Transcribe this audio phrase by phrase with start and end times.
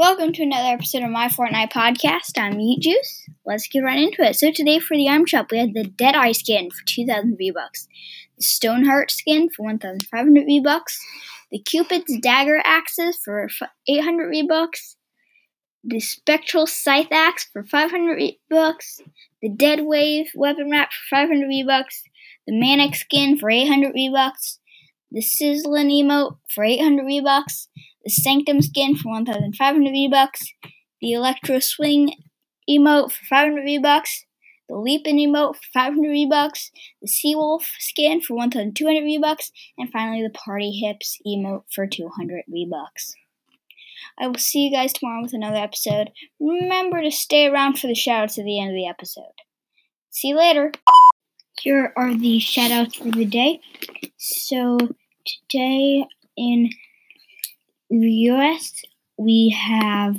[0.00, 2.38] Welcome to another episode of my Fortnite podcast.
[2.38, 3.28] I'm Meat Juice.
[3.44, 4.34] Let's get right into it.
[4.34, 7.86] So today for the arm shop, we had the Deadeye skin for 2,000 V-Bucks,
[8.34, 10.98] the Stoneheart skin for 1,500 V-Bucks,
[11.50, 13.50] the Cupid's Dagger axes for
[13.86, 14.96] 800 V-Bucks,
[15.84, 19.02] the Spectral Scythe axe for 500 V-Bucks,
[19.42, 22.04] the Dead Wave weapon wrap for 500 V-Bucks,
[22.46, 24.60] the Manic skin for 800 V-Bucks,
[25.10, 27.68] the Sizzling emote for 800 V-Bucks,
[28.04, 30.52] the Sanctum skin for 1,500 V-Bucks,
[31.00, 32.14] the Electro Swing
[32.68, 34.24] emote for 500 V-Bucks,
[34.68, 36.70] the Leapin emote for 500 V-Bucks,
[37.02, 43.14] the Seawolf skin for 1,200 V-Bucks, and finally the Party Hips emote for 200 V-Bucks.
[44.18, 46.10] I will see you guys tomorrow with another episode.
[46.38, 49.32] Remember to stay around for the shoutouts at the end of the episode.
[50.10, 50.72] See you later.
[51.60, 53.60] Here are the shoutouts for the day.
[54.16, 54.78] So
[55.26, 56.06] today
[56.36, 56.70] in
[57.90, 58.82] US,
[59.16, 60.16] we have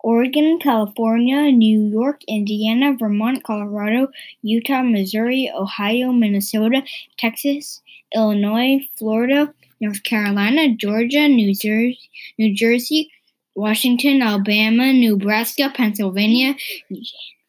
[0.00, 4.08] Oregon, California, New York, Indiana, Vermont, Colorado,
[4.42, 6.82] Utah, Missouri, Ohio, Minnesota,
[7.16, 7.82] Texas,
[8.14, 11.98] Illinois, Florida, North Carolina, Georgia, New Jersey,
[12.38, 13.10] New Jersey,
[13.54, 16.54] Washington, Alabama, Nebraska, Pennsylvania,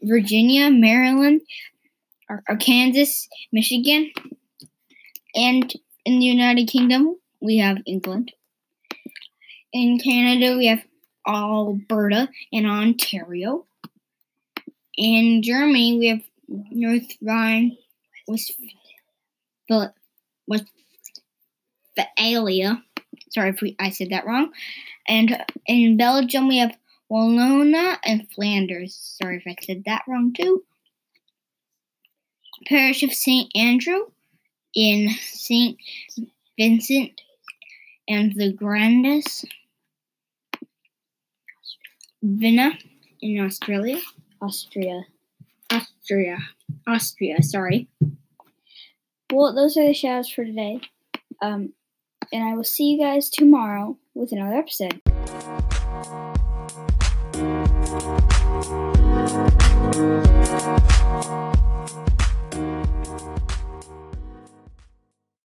[0.01, 1.41] Virginia, Maryland,
[2.59, 4.11] Kansas, Michigan,
[5.35, 5.73] and
[6.05, 8.31] in the United Kingdom, we have England.
[9.73, 10.83] In Canada, we have
[11.27, 13.65] Alberta and Ontario.
[14.95, 17.77] In Germany, we have North Rhine,
[18.27, 18.73] Westphalia.
[23.29, 24.51] Sorry if we, I said that wrong.
[25.07, 26.77] And in Belgium, we have
[27.11, 29.17] Wallonia and Flanders.
[29.21, 30.63] Sorry if I said that wrong too.
[32.65, 33.51] Parish of St.
[33.55, 33.99] Andrew
[34.73, 35.77] in St.
[36.57, 37.21] Vincent
[38.07, 39.45] and the Grenadines.
[42.21, 42.71] Vienna
[43.21, 43.99] in Australia.
[44.41, 45.05] Austria.
[45.71, 46.37] Austria.
[46.87, 47.87] Austria, sorry.
[49.31, 50.81] Well, those are the shoutouts for today.
[51.41, 51.73] Um,
[52.31, 55.01] and I will see you guys tomorrow with another episode.